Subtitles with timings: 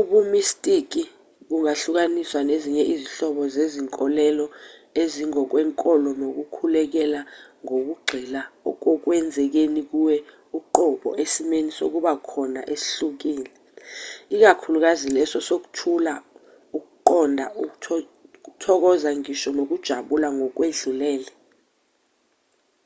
[0.00, 1.02] ubumistiki
[1.48, 4.46] bungahlukaniswa nezinye izinhlobo zezinkolelo
[5.02, 7.20] ezingokwenkolo nokukhulekela
[7.62, 8.40] ngokugxila
[8.84, 10.16] kokwenzekeni kuwe
[10.58, 13.46] uqobo esimweni sokuba khona esihlukile
[14.34, 16.12] ikakhulukazi leso sokuthula
[16.78, 21.30] ukuqonda ukuthokoza ngisho nokujabula ngokwedlulele